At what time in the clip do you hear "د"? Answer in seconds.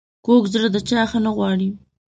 0.71-0.77